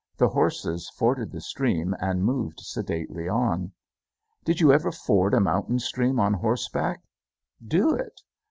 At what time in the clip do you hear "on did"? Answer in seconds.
3.29-4.59